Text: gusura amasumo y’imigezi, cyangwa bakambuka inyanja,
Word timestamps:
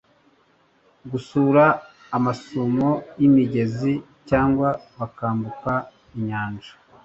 gusura 1.11 1.63
amasumo 2.17 2.89
y’imigezi, 3.19 3.93
cyangwa 4.29 4.67
bakambuka 4.99 5.73
inyanja, 6.17 6.71